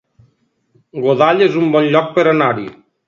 Godall 1.03 1.43
es 1.49 1.59
un 1.61 1.69
bon 1.77 1.89
lloc 1.97 2.09
per 2.17 2.25
anar-hi 2.33 2.67